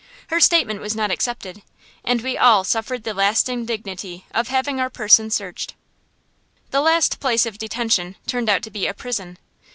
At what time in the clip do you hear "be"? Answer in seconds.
8.71-8.87